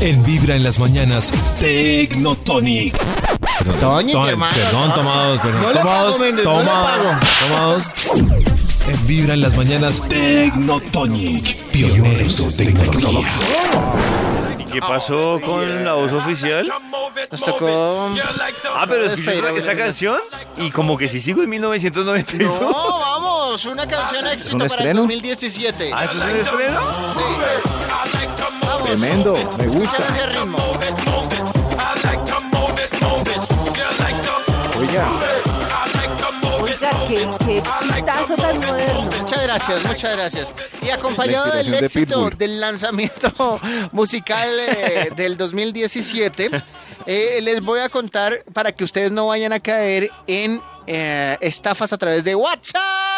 En 0.00 0.22
Vibra 0.24 0.54
en 0.56 0.62
las 0.64 0.78
mañanas, 0.78 1.32
Tecnotonic. 1.60 2.94
Toma- 3.80 4.00
hermano. 4.28 4.54
Perdón, 4.54 4.88
no. 4.88 4.94
tomados, 4.94 5.40
perdón. 5.40 5.62
No 5.62 5.68
le 5.68 5.74
pago, 5.74 5.88
tomados, 5.88 6.20
Méndez, 6.20 6.44
no 6.44 6.58
le 6.60 6.64
toma- 6.66 7.20
tomados. 7.40 7.84
En 8.88 9.06
Vibra 9.06 9.34
en 9.34 9.40
las 9.40 9.56
mañanas, 9.56 10.02
Tecnotonic. 10.08 11.56
Pioneros 11.72 12.60
en 12.60 12.74
tecnología. 12.74 13.30
¿Y 14.58 14.64
qué 14.64 14.80
pasó 14.80 15.40
con 15.44 15.84
la 15.84 15.94
voz 15.94 16.12
oficial? 16.12 16.70
Nos 17.30 17.40
tocó. 17.44 18.08
Ah, 18.76 18.84
pero 18.88 19.06
escuché 19.06 19.30
Espera, 19.30 19.48
esta, 19.48 19.58
esta 19.72 19.76
canción 19.76 20.18
y 20.58 20.70
como 20.70 20.96
que 20.98 21.08
si 21.08 21.20
sigo 21.20 21.42
en 21.42 21.50
1992. 21.50 22.60
No, 22.60 22.98
vamos, 23.00 23.64
una 23.64 23.86
canción 23.86 24.26
éxito 24.26 24.52
un 24.56 24.58
para 24.60 24.74
el 24.74 24.78
estreno? 24.80 25.00
2017. 25.02 25.90
Ah, 25.94 26.04
¿esto 26.04 26.16
es 26.18 26.24
un 26.24 26.38
estreno? 26.40 26.80
Vamos. 26.80 27.16
Tremendo, 28.86 29.34
me 29.58 29.66
gusta. 29.66 29.96
Oiga, 34.78 35.08
Oiga, 36.60 37.04
qué, 37.08 37.28
qué 37.44 37.62
pitazo 37.94 38.36
tan 38.36 38.58
moderno. 38.60 39.02
Muchas 39.02 39.42
gracias, 39.42 39.84
muchas 39.84 40.16
gracias. 40.16 40.54
Y 40.82 40.90
acompañado 40.90 41.52
del 41.52 41.70
de 41.70 41.78
éxito 41.78 42.14
Pitbull. 42.14 42.38
del 42.38 42.60
lanzamiento 42.60 43.58
musical 43.92 44.48
eh, 44.60 45.10
del 45.16 45.36
2017, 45.36 46.50
eh, 47.06 47.40
les 47.42 47.60
voy 47.60 47.80
a 47.80 47.88
contar 47.88 48.44
para 48.52 48.70
que 48.70 48.84
ustedes 48.84 49.10
no 49.10 49.26
vayan 49.26 49.52
a 49.52 49.58
caer 49.58 50.10
en 50.28 50.62
eh, 50.86 51.36
estafas 51.40 51.92
a 51.92 51.98
través 51.98 52.22
de 52.22 52.36
WhatsApp. 52.36 53.15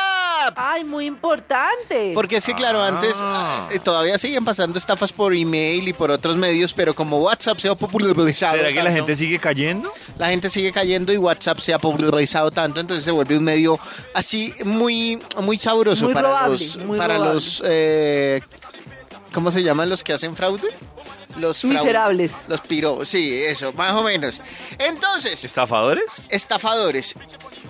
Ay, 0.56 0.84
muy 0.84 1.06
importante. 1.06 2.12
Porque 2.14 2.36
es 2.36 2.46
que, 2.46 2.54
claro, 2.54 2.82
antes 2.82 3.22
eh, 3.70 3.78
todavía 3.80 4.18
siguen 4.18 4.44
pasando 4.44 4.78
estafas 4.78 5.12
por 5.12 5.34
email 5.34 5.88
y 5.88 5.92
por 5.92 6.10
otros 6.10 6.36
medios, 6.36 6.72
pero 6.72 6.94
como 6.94 7.18
WhatsApp 7.18 7.58
se 7.58 7.68
ha 7.68 7.74
popularizado. 7.74 8.56
¿Será 8.56 8.72
que 8.72 8.82
la 8.82 8.90
gente 8.92 9.14
sigue 9.14 9.38
cayendo? 9.38 9.92
la 10.16 10.28
gente 10.28 10.50
sigue 10.50 10.72
cayendo 10.72 11.12
y 11.12 11.16
WhatsApp 11.16 11.58
se 11.60 11.72
ha 11.72 11.78
popularizado 11.78 12.50
tanto, 12.50 12.80
entonces 12.80 13.04
se 13.04 13.10
vuelve 13.10 13.38
un 13.38 13.44
medio 13.44 13.78
así 14.14 14.52
muy, 14.64 15.18
muy 15.42 15.58
sabroso 15.58 16.06
Muy 16.06 16.14
para 16.14 16.28
robable, 16.28 16.52
los, 16.52 16.76
muy 16.78 16.98
para 16.98 17.14
robable. 17.14 17.34
los, 17.34 17.62
eh, 17.64 18.40
¿cómo 19.32 19.50
se 19.50 19.62
llaman 19.62 19.88
los 19.88 20.02
que 20.02 20.12
hacen 20.12 20.34
fraude? 20.34 20.68
Los 21.36 21.64
Miserables. 21.64 22.32
Los 22.48 22.60
piro, 22.62 23.04
sí, 23.04 23.40
eso, 23.44 23.72
más 23.72 23.92
o 23.92 24.02
menos. 24.02 24.40
Entonces, 24.78 25.44
¿Estafadores? 25.44 26.04
estafadores. 26.28 27.14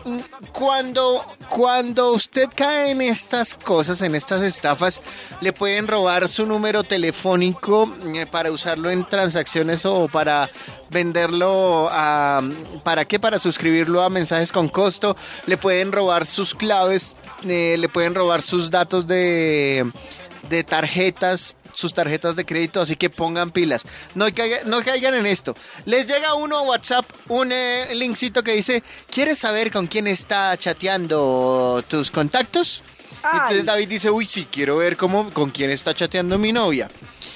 Mm, 0.04 0.18
Cuando, 0.52 1.24
cuando 1.48 2.12
usted 2.12 2.48
cae 2.54 2.92
en 2.92 3.02
estas 3.02 3.54
cosas, 3.54 4.00
en 4.02 4.14
estas 4.14 4.42
estafas, 4.42 5.02
le 5.40 5.52
pueden 5.52 5.86
robar 5.88 6.28
su 6.28 6.46
número 6.46 6.84
telefónico 6.84 7.92
eh, 8.14 8.26
para 8.26 8.50
usarlo 8.50 8.90
en 8.90 9.04
transacciones 9.04 9.84
o 9.84 10.08
para 10.08 10.48
venderlo 10.90 11.88
a... 11.90 12.40
¿Para 12.84 13.04
qué? 13.04 13.18
Para 13.18 13.38
suscribirlo 13.38 14.02
a 14.02 14.08
mensajes 14.08 14.52
con 14.52 14.68
costo. 14.68 15.16
Le 15.46 15.56
pueden 15.56 15.92
robar 15.92 16.24
sus 16.24 16.54
claves, 16.54 17.16
eh, 17.44 17.76
le 17.78 17.88
pueden 17.88 18.14
robar 18.14 18.40
sus 18.40 18.70
datos 18.70 19.06
de, 19.06 19.90
de 20.48 20.64
tarjetas 20.64 21.54
sus 21.74 21.92
tarjetas 21.94 22.34
de 22.34 22.44
crédito, 22.46 22.80
así 22.80 22.96
que 22.96 23.08
pongan 23.10 23.50
pilas. 23.52 23.82
No, 24.14 24.26
caiga- 24.28 24.64
no 24.64 24.82
caigan 24.82 25.14
en 25.14 25.26
esto. 25.26 25.54
Les 25.84 26.06
llega 26.08 26.34
uno 26.34 26.56
a 26.58 26.62
WhatsApp 26.62 27.04
un 27.28 27.52
eh, 27.52 27.94
linkcito 27.94 28.42
que 28.42 28.52
dice, 28.54 28.82
¿quieres 29.10 29.38
saber 29.38 29.70
con 29.70 29.86
quién 29.86 30.06
está 30.06 30.56
chateando 30.56 31.84
tus 31.88 32.10
contactos? 32.10 32.82
Ay. 33.22 33.30
Entonces 33.40 33.64
David 33.64 33.88
dice, 33.88 34.10
uy, 34.10 34.24
sí, 34.26 34.46
quiero 34.50 34.76
ver 34.78 34.96
cómo, 34.96 35.30
con 35.30 35.50
quién 35.50 35.70
está 35.70 35.94
chateando 35.94 36.38
mi 36.38 36.52
novia. 36.52 36.88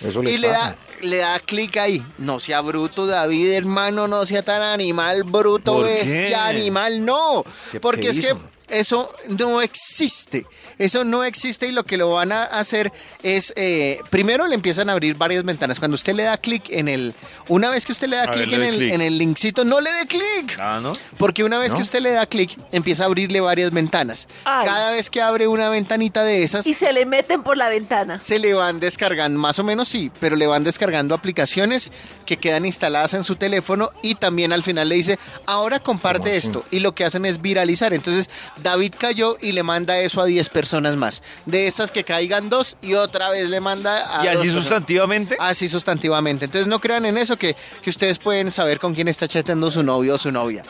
eso 0.05 0.23
le 0.23 0.33
Y 0.33 0.39
le 0.39 0.48
pasa. 0.48 0.70
da, 0.70 0.77
le 1.03 1.17
da 1.19 1.39
clic 1.41 1.77
ahí. 1.77 2.03
No 2.19 2.41
sea 2.41 2.61
bruto, 2.62 3.06
David, 3.06 3.53
hermano, 3.53 4.08
no 4.08 4.25
sea 4.27 4.42
tan 4.42 4.62
animal, 4.62 5.25
bruto, 5.25 5.80
bestia, 5.80 6.47
animal, 6.47 7.05
no. 7.05 7.45
¿Qué- 7.70 7.80
Porque 7.80 8.08
es 8.11 8.19
que? 8.19 8.34
Eso 8.72 9.14
no 9.28 9.60
existe. 9.62 10.46
Eso 10.78 11.05
no 11.05 11.22
existe 11.22 11.68
y 11.68 11.72
lo 11.72 11.84
que 11.84 11.96
lo 11.96 12.10
van 12.10 12.33
a 12.33 12.42
hacer 12.44 12.90
es, 13.22 13.52
eh, 13.56 14.00
primero 14.10 14.46
le 14.46 14.55
empiezan 14.55 14.88
a 14.88 14.92
abrir 14.92 15.16
varias 15.16 15.44
ventanas. 15.44 15.78
Cuando 15.78 15.94
usted 15.94 16.14
le 16.14 16.24
da 16.24 16.38
clic 16.38 16.64
en 16.70 16.88
el, 16.88 17.14
una 17.48 17.70
vez 17.70 17.84
que 17.84 17.92
usted 17.92 18.08
le 18.08 18.16
da 18.16 18.28
clic 18.28 18.50
en 18.52 18.62
el, 18.62 18.83
en 18.90 19.00
el 19.00 19.18
linkcito, 19.18 19.64
no 19.64 19.80
le 19.80 19.92
dé 19.92 20.06
clic. 20.06 20.56
Ah, 20.58 20.80
¿no? 20.83 20.96
Porque 21.18 21.44
una 21.44 21.58
vez 21.58 21.70
¿No? 21.72 21.77
que 21.77 21.83
usted 21.83 22.00
le 22.00 22.10
da 22.12 22.27
clic, 22.27 22.58
empieza 22.72 23.05
a 23.05 23.06
abrirle 23.06 23.40
varias 23.40 23.70
ventanas. 23.70 24.27
Ay. 24.44 24.64
Cada 24.64 24.90
vez 24.90 25.10
que 25.10 25.20
abre 25.20 25.46
una 25.46 25.68
ventanita 25.68 26.24
de 26.24 26.42
esas, 26.42 26.66
Y 26.66 26.74
se 26.74 26.92
le 26.92 27.04
meten 27.06 27.42
por 27.42 27.56
la 27.56 27.68
ventana. 27.68 28.18
se 28.18 28.39
le 28.39 28.54
van 28.54 28.80
descargando, 28.80 29.39
más 29.39 29.58
o 29.58 29.64
menos 29.64 29.89
sí, 29.89 30.10
pero 30.18 30.34
le 30.34 30.46
van 30.46 30.64
descargando 30.64 31.14
aplicaciones 31.14 31.92
que 32.27 32.39
quedan 32.39 32.64
instaladas 32.66 33.14
en 33.14 33.24
su 33.24 33.36
teléfono 33.36 33.90
y 34.02 34.14
también 34.14 34.52
al 34.52 34.62
final 34.62 34.89
le 34.89 34.96
dice, 34.96 35.18
ahora 35.46 35.80
comparte 35.80 36.36
esto. 36.36 36.64
Y 36.70 36.80
lo 36.80 36.94
que 36.94 37.04
hacen 37.04 37.27
es 37.27 37.40
viralizar. 37.42 37.92
Entonces 37.92 38.30
David 38.62 38.95
cayó 38.98 39.36
y 39.40 39.52
le 39.52 39.62
manda 39.62 39.98
eso 39.98 40.20
a 40.20 40.27
10 40.27 40.48
personas 40.50 40.96
más. 40.96 41.23
De 41.46 41.67
esas 41.67 41.90
que 41.90 42.05
caigan 42.05 42.48
dos 42.48 42.77
y 42.83 42.95
otra 42.95 43.30
vez 43.30 43.48
le 43.48 43.61
manda 43.61 44.20
a... 44.20 44.24
¿Y 44.24 44.28
así 44.28 44.39
personas. 44.39 44.64
sustantivamente? 44.64 45.36
Así 45.39 45.68
sustantivamente. 45.68 46.46
Entonces 46.46 46.67
no 46.67 46.78
crean 46.78 47.05
en 47.05 47.18
eso 47.18 47.36
que, 47.36 47.56
que 47.83 47.90
ustedes 47.90 48.18
pueden 48.18 48.51
saber 48.51 48.78
con 48.78 48.95
quién 48.95 49.08
está 49.08 49.28
chateando 49.28 49.70
su 49.70 49.83
novio 49.83 50.14
o 50.14 50.18
su 50.18 50.33
novia. 50.33 50.64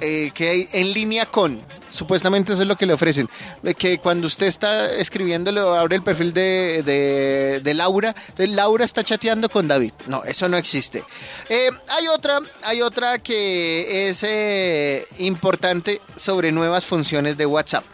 Eh, 0.00 0.30
que 0.32 0.48
hay 0.48 0.68
en 0.72 0.92
línea 0.92 1.26
con, 1.26 1.60
supuestamente 1.90 2.52
eso 2.52 2.62
es 2.62 2.68
lo 2.68 2.76
que 2.76 2.86
le 2.86 2.92
ofrecen, 2.92 3.28
de 3.60 3.74
que 3.74 3.98
cuando 3.98 4.28
usted 4.28 4.46
está 4.46 4.92
escribiéndole 4.92 5.60
o 5.62 5.74
abre 5.74 5.96
el 5.96 6.02
perfil 6.02 6.32
de, 6.32 6.82
de- 6.84 7.60
de 7.60 7.74
Laura, 7.74 8.14
entonces 8.28 8.54
Laura 8.54 8.84
está 8.84 9.02
chateando 9.02 9.48
con 9.48 9.66
David. 9.66 9.92
No, 10.06 10.22
eso 10.22 10.48
no 10.48 10.56
existe. 10.56 11.02
Eh, 11.48 11.70
hay 11.88 12.06
otra, 12.06 12.38
hay 12.62 12.82
otra 12.82 13.18
que 13.18 14.08
es 14.08 14.22
eh, 14.22 15.06
importante 15.18 16.00
sobre 16.14 16.52
nuevas 16.52 16.84
funciones 16.86 17.36
de 17.36 17.46
WhatsApp. 17.46 17.84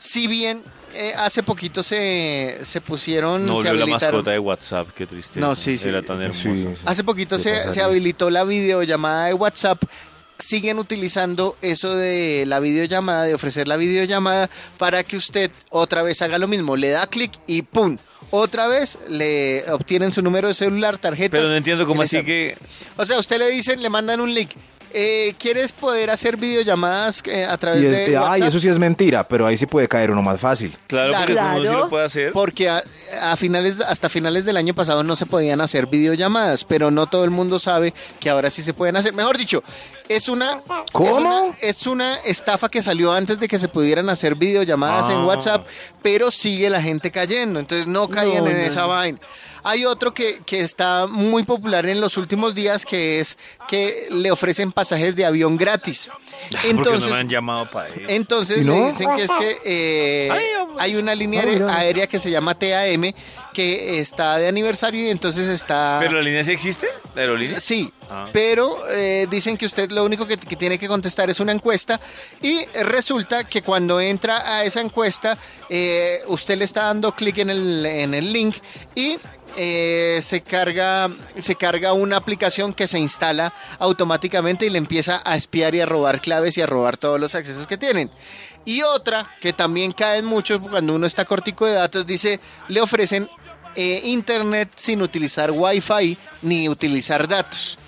Si 0.00 0.26
bien 0.26 0.62
eh, 0.94 1.12
hace 1.18 1.44
poquito 1.44 1.82
se, 1.84 2.58
se 2.62 2.80
pusieron, 2.80 3.46
No 3.46 3.62
se 3.62 3.72
la 3.72 3.86
mascota 3.86 4.32
de 4.32 4.38
WhatsApp, 4.40 4.88
qué 4.96 5.06
triste. 5.06 5.38
No, 5.38 5.54
sí, 5.54 5.78
sí. 5.78 5.88
Era 5.88 6.02
tan 6.02 6.20
hermoso. 6.20 6.40
Sí, 6.42 6.66
sí. 6.74 6.82
Hace 6.84 7.04
poquito 7.04 7.36
¿Qué 7.36 7.42
se, 7.42 7.72
se 7.72 7.80
habilitó 7.82 8.28
la 8.28 8.42
videollamada 8.42 9.26
de 9.26 9.34
WhatsApp. 9.34 9.80
Siguen 10.38 10.78
utilizando 10.78 11.56
eso 11.62 11.94
de 11.96 12.44
la 12.46 12.60
videollamada, 12.60 13.24
de 13.24 13.34
ofrecer 13.34 13.66
la 13.66 13.76
videollamada 13.76 14.48
para 14.78 15.02
que 15.02 15.16
usted 15.16 15.50
otra 15.70 16.02
vez 16.02 16.22
haga 16.22 16.38
lo 16.38 16.46
mismo. 16.46 16.76
Le 16.76 16.90
da 16.90 17.06
clic 17.06 17.32
y 17.46 17.62
¡pum! 17.62 17.96
Otra 18.30 18.68
vez 18.68 18.98
le 19.08 19.64
obtienen 19.72 20.12
su 20.12 20.22
número 20.22 20.48
de 20.48 20.54
celular, 20.54 20.98
tarjetas. 20.98 21.40
Pero 21.40 21.48
no 21.50 21.56
entiendo 21.56 21.86
cómo 21.86 22.02
así 22.02 22.22
que... 22.22 22.56
O 22.96 23.04
sea, 23.04 23.18
usted 23.18 23.38
le 23.38 23.48
dicen, 23.50 23.82
le 23.82 23.88
mandan 23.88 24.20
un 24.20 24.32
link. 24.32 24.50
Eh, 24.92 25.34
¿Quieres 25.38 25.72
poder 25.72 26.08
hacer 26.10 26.36
videollamadas 26.36 27.22
eh, 27.26 27.44
a 27.44 27.56
través 27.58 27.82
Y 27.82 27.86
es- 27.86 27.92
de 27.92 28.14
WhatsApp? 28.18 28.32
ay, 28.32 28.42
eso 28.48 28.58
sí 28.58 28.68
es 28.68 28.78
mentira, 28.78 29.22
pero 29.24 29.46
ahí 29.46 29.56
sí 29.56 29.66
puede 29.66 29.86
caer 29.88 30.10
uno 30.10 30.22
más 30.22 30.40
fácil. 30.40 30.74
Claro, 30.86 31.10
Claro. 31.10 31.26
porque 31.26 31.32
el 31.32 31.44
mundo 31.46 31.60
sí 31.60 31.66
Claro. 31.68 31.84
lo 31.84 31.90
puede 31.90 32.04
hacer. 32.06 32.32
Porque 32.32 32.68
a, 32.70 32.82
a 33.22 33.36
finales, 33.36 33.80
hasta 33.80 34.08
finales 34.08 34.44
del 34.44 34.56
año 34.56 34.74
pasado 34.74 35.02
no 35.02 35.14
se 35.16 35.26
podían 35.26 35.60
hacer 35.60 35.86
videollamadas, 35.86 36.64
pero 36.64 36.90
no 36.90 37.06
todo 37.06 37.24
el 37.24 37.30
mundo 37.30 37.58
sabe 37.58 37.92
que 38.20 38.30
ahora 38.30 38.48
sí 38.50 38.62
se 38.62 38.72
pueden 38.74 38.96
hacer. 38.96 39.12
Mejor 39.12 39.36
dicho, 39.36 39.62
es 40.08 40.28
una, 40.28 40.58
¿Cómo? 40.92 41.08
Es 41.08 41.16
una, 41.16 41.56
es 41.60 41.86
una 41.86 42.14
estafa 42.24 42.68
que 42.68 42.82
salió 42.82 43.12
antes 43.12 43.38
de 43.40 43.46
que 43.48 43.58
se 43.58 43.68
pudieran 43.68 44.08
hacer 44.08 44.34
videollamadas 44.36 45.08
en 45.10 45.16
Ah. 45.16 45.24
WhatsApp, 45.26 45.66
pero 46.02 46.30
sigue 46.30 46.70
la 46.70 46.80
gente 46.80 47.10
cayendo, 47.10 47.60
entonces 47.60 47.86
no 47.86 48.08
caigan 48.08 48.44
No, 48.44 48.50
en 48.50 48.56
no, 48.58 48.62
esa 48.64 48.80
no. 48.82 48.88
vaina. 48.88 49.18
Hay 49.62 49.84
otro 49.84 50.12
que, 50.14 50.40
que 50.46 50.60
está 50.60 51.06
muy 51.06 51.42
popular 51.44 51.86
en 51.86 52.00
los 52.00 52.16
últimos 52.16 52.54
días, 52.54 52.84
que 52.84 53.20
es 53.20 53.36
que 53.68 54.06
le 54.10 54.30
ofrecen 54.30 54.72
pasajes 54.72 55.14
de 55.16 55.24
avión 55.24 55.56
gratis. 55.56 56.10
porque 56.50 56.72
no 56.72 56.78
Entonces, 56.78 57.10
me 57.10 57.16
han 57.16 57.28
llamado 57.28 57.70
para 57.70 57.88
eso. 57.88 58.00
entonces 58.08 58.58
¿Y 58.58 58.64
le 58.64 58.74
no? 58.74 58.86
dicen 58.86 59.08
que 59.16 59.22
es 59.24 59.30
que 59.32 59.58
eh, 59.64 60.30
hay 60.78 60.96
una 60.96 61.14
línea 61.14 61.44
No, 61.44 61.52
mira. 61.52 61.74
aérea 61.76 62.06
que 62.06 62.18
se 62.18 62.30
llama 62.30 62.54
TAM 62.54 63.12
que 63.52 63.98
está 63.98 64.36
de 64.38 64.48
aniversario 64.48 65.04
y 65.04 65.10
entonces 65.10 65.48
está... 65.48 65.98
¿Pero 66.00 66.12
la 66.16 66.22
línea 66.22 66.44
sí 66.44 66.52
existe? 66.52 66.88
¿La 67.18 67.24
aerolínea? 67.24 67.60
Sí, 67.60 67.92
Ah. 68.10 68.24
pero 68.32 68.88
eh, 68.90 69.26
dicen 69.30 69.58
que 69.58 69.66
usted 69.66 69.90
lo 69.90 70.02
único 70.02 70.26
que, 70.26 70.38
que 70.38 70.56
tiene 70.56 70.78
que 70.78 70.88
contestar 70.88 71.28
es 71.28 71.40
una 71.40 71.52
encuesta 71.52 72.00
y 72.40 72.64
resulta 72.82 73.44
que 73.44 73.60
cuando 73.60 74.00
entra 74.00 74.56
a 74.56 74.64
esa 74.64 74.80
encuesta 74.80 75.36
eh, 75.68 76.20
usted 76.28 76.56
le 76.56 76.64
está 76.64 76.84
dando 76.84 77.12
clic 77.12 77.36
en 77.38 77.50
el, 77.50 77.84
en 77.84 78.14
el 78.14 78.32
link 78.32 78.56
y 78.94 79.18
eh, 79.58 80.20
se 80.22 80.40
carga 80.40 81.10
se 81.38 81.54
carga 81.56 81.92
una 81.92 82.16
aplicación 82.16 82.72
que 82.72 82.86
se 82.86 82.98
instala 82.98 83.52
automáticamente 83.78 84.64
y 84.64 84.70
le 84.70 84.78
empieza 84.78 85.20
a 85.22 85.36
espiar 85.36 85.74
y 85.74 85.80
a 85.82 85.86
robar 85.86 86.22
claves 86.22 86.56
y 86.56 86.62
a 86.62 86.66
robar 86.66 86.96
todos 86.96 87.20
los 87.20 87.34
accesos 87.34 87.66
que 87.66 87.76
tienen. 87.76 88.10
Y 88.64 88.82
otra 88.82 89.30
que 89.40 89.52
también 89.52 89.92
caen 89.92 90.24
muchos 90.24 90.60
cuando 90.60 90.94
uno 90.94 91.06
está 91.06 91.24
cortico 91.26 91.66
de 91.66 91.72
datos 91.72 92.06
dice 92.06 92.40
le 92.68 92.80
ofrecen 92.80 93.28
eh, 93.74 94.00
internet 94.04 94.68
sin 94.76 95.02
utilizar 95.02 95.50
wifi 95.50 96.16
ni 96.42 96.68
utilizar 96.68 97.28
datos. 97.28 97.78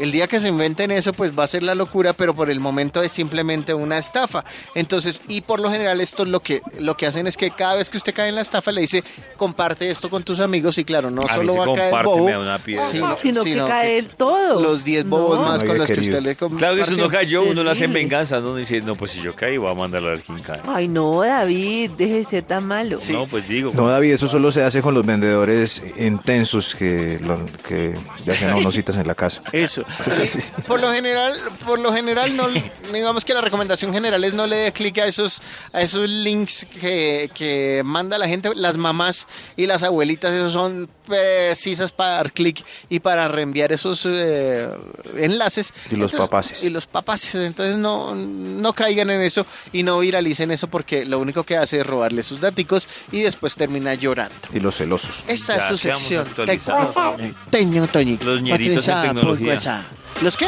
El 0.00 0.12
día 0.12 0.26
que 0.26 0.40
se 0.40 0.48
inventen 0.48 0.90
eso, 0.90 1.12
pues 1.12 1.36
va 1.38 1.44
a 1.44 1.46
ser 1.46 1.62
la 1.62 1.74
locura, 1.74 2.12
pero 2.12 2.34
por 2.34 2.50
el 2.50 2.60
momento 2.60 3.02
es 3.02 3.12
simplemente 3.12 3.74
una 3.74 3.98
estafa. 3.98 4.44
Entonces, 4.74 5.20
y 5.28 5.40
por 5.42 5.60
lo 5.60 5.70
general 5.70 6.00
esto 6.00 6.24
lo 6.24 6.40
que 6.40 6.60
lo 6.78 6.96
que 6.96 7.06
hacen 7.06 7.26
es 7.26 7.36
que 7.36 7.50
cada 7.50 7.74
vez 7.76 7.90
que 7.90 7.96
usted 7.98 8.14
cae 8.14 8.28
en 8.28 8.34
la 8.34 8.40
estafa 8.40 8.72
le 8.72 8.80
dice, 8.80 9.04
comparte 9.36 9.90
esto 9.90 10.08
con 10.10 10.22
tus 10.22 10.40
amigos 10.40 10.78
y 10.78 10.84
claro, 10.84 11.10
no 11.10 11.22
A 11.22 11.34
solo 11.34 11.56
va 11.56 11.64
a 11.64 11.66
caer 11.74 11.90
comparte, 11.90 12.08
bobo, 12.08 12.40
una 12.40 12.58
piedra. 12.58 12.86
sino, 12.88 13.16
Sino 13.18 13.42
que 13.44 13.50
sino 13.50 13.66
cae 13.66 13.98
el 13.98 14.08
todo. 14.08 14.60
los 14.62 14.84
10 14.84 15.06
bobos 15.08 15.38
No. 15.38 15.44
más 15.46 15.62
No, 15.62 15.68
con 15.68 15.78
los 15.78 15.86
que 15.86 16.00
usted 16.00 16.20
le 16.22 16.34
compartió. 16.36 16.58
Claro 16.68 16.76
que 16.76 16.84
si 16.84 16.94
uno 16.94 17.08
cayó, 17.08 17.42
uno 17.42 17.62
lo 17.62 17.70
hace 17.70 17.84
en 17.84 17.92
venganza, 17.92 18.40
¿no? 18.40 18.54
Dice, 18.56 18.80
no, 18.80 18.96
pues 18.96 19.12
si 19.12 19.20
yo 19.22 19.34
caí, 19.34 19.56
voy 19.56 19.70
a 19.70 19.74
mandarlo 19.74 20.08
a 20.08 20.12
ver 20.12 20.20
quién 20.20 20.40
cae. 20.40 20.60
Ay, 20.68 20.88
no, 20.88 21.20
David, 21.22 21.90
deje 21.96 22.14
de 22.18 22.24
ser 22.24 22.42
tan 22.44 22.66
malo. 22.66 22.98
No, 23.10 23.26
pues 23.26 23.48
digo. 23.48 23.72
No, 23.74 23.88
David, 23.88 24.12
eso 24.12 24.26
solo 24.26 24.50
se 24.50 24.62
hace 24.62 24.82
con 24.82 24.94
los 24.94 25.04
vendedores 25.06 25.82
intensos 25.98 26.74
que, 26.74 27.18
lo- 27.22 27.44
que 27.66 27.94
le 28.24 28.32
hacen 28.32 28.50
a 28.50 28.56
uno 28.56 28.70
citas 28.72 28.96
en 28.96 29.06
la 29.06 29.14
casa. 29.14 29.40
Eso. 29.52 29.81
Sí, 30.00 30.26
sí. 30.26 30.38
Por 30.66 30.80
lo 30.80 30.92
general, 30.92 31.34
por 31.66 31.78
lo 31.78 31.92
general 31.92 32.36
no 32.36 32.48
digamos 32.92 33.24
que 33.24 33.34
la 33.34 33.40
recomendación 33.40 33.92
general 33.92 34.22
es 34.24 34.34
no 34.34 34.46
le 34.46 34.56
dé 34.56 34.72
clic 34.72 34.98
a 34.98 35.06
esos 35.06 35.42
a 35.72 35.82
esos 35.82 36.08
links 36.08 36.66
que, 36.80 37.30
que 37.34 37.82
manda 37.84 38.18
la 38.18 38.28
gente, 38.28 38.50
las 38.54 38.76
mamás 38.76 39.26
y 39.56 39.66
las 39.66 39.82
abuelitas, 39.82 40.32
esos 40.32 40.52
son 40.52 40.88
precisas 41.06 41.92
para 41.92 42.12
dar 42.12 42.32
clic 42.32 42.64
y 42.88 43.00
para 43.00 43.28
reenviar 43.28 43.72
esos 43.72 44.06
eh, 44.06 44.68
enlaces. 45.16 45.72
Y 45.90 45.96
los 45.96 46.12
papaces. 46.12 46.64
Y 46.64 46.70
los 46.70 46.86
papaces, 46.86 47.34
entonces 47.34 47.76
no, 47.76 48.14
no 48.14 48.72
caigan 48.72 49.10
en 49.10 49.20
eso 49.20 49.46
y 49.72 49.82
no 49.82 49.98
viralicen 49.98 50.50
eso 50.50 50.68
porque 50.68 51.04
lo 51.04 51.18
único 51.18 51.44
que 51.44 51.56
hace 51.56 51.80
es 51.80 51.86
robarle 51.86 52.22
sus 52.22 52.40
daticos 52.40 52.88
y 53.10 53.20
después 53.20 53.54
termina 53.56 53.94
llorando. 53.94 54.34
Y 54.52 54.60
los 54.60 54.76
celosos. 54.76 55.24
Esta 55.26 55.56
Ya 55.56 55.62
es 55.62 55.68
su 55.68 55.78
sección. 55.78 56.26
Teño 57.50 57.86
Toñic. 57.86 58.22
Los 58.22 58.42
ñeritos 58.42 58.88
en 58.88 58.94
Patricia 58.94 59.32
tecnología. 59.80 60.22
¿Los 60.22 60.36
qué? 60.36 60.46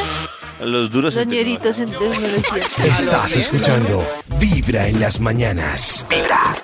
Los 0.61 0.91
duros 0.91 1.15
Los 1.15 1.23
en 1.23 1.29
ñeritos 1.29 1.79
en 1.79 1.89
tecnología. 1.91 2.85
Estás 2.85 3.35
escuchando 3.35 4.05
Vibra 4.39 4.87
en 4.87 4.99
las 4.99 5.19
mañanas. 5.19 6.05
Vibra. 6.09 6.55